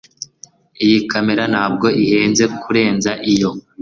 [0.85, 3.49] Iyi kamera ntabwo ihenze kurenza iyo.